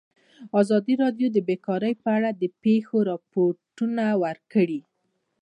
[0.61, 4.81] ازادي راډیو د بیکاري په اړه د پېښو رپوټونه ورکړي.